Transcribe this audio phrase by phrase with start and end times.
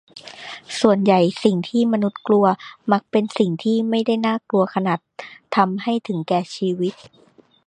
[0.79, 2.45] ส่วนใหญ่สิ่งที่มนุษย์กลัว
[2.91, 4.99] มักเป็นสิ่งที่ไม่ได้น่ากลัวขนาด
[5.55, 6.93] ทำให้ถึงแก่ชีวิต